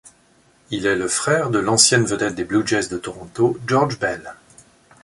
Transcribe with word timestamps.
Il 0.71 0.87
est 0.87 0.95
le 0.95 1.07
frère 1.07 1.51
de 1.51 1.59
l'ancienne 1.59 2.05
vedette 2.05 2.33
des 2.33 2.43
Blue 2.43 2.65
Jays 2.65 2.87
de 2.87 2.97
Toronto 2.97 3.59
George 3.67 3.99
Bell. 3.99 4.33